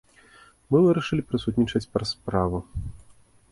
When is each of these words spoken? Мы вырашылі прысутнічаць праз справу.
Мы 0.75 0.81
вырашылі 0.85 1.27
прысутнічаць 1.29 1.83
праз 1.93 2.07
справу. 2.17 2.65